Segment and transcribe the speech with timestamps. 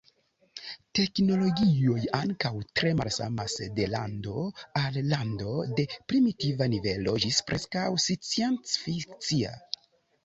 [0.99, 4.45] Teknologioj ankaŭ tre malsamas de lando
[4.81, 9.55] al lando, de primitiva nivelo ĝis preskaŭ scienc-fikcia.